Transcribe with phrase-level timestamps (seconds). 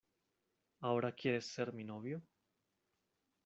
[0.79, 2.23] ¿ahora quieres ser mi novio?